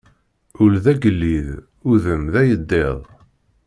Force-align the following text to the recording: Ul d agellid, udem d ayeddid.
Ul 0.63 0.73
d 0.83 0.85
agellid, 0.91 1.49
udem 1.91 2.23
d 2.33 2.35
ayeddid. 2.41 3.01